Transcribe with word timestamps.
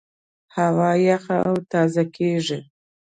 هوا 0.55 0.91
یخه 1.07 1.37
او 1.49 1.55
تازه 1.71 2.03
کېږي. 2.15 2.59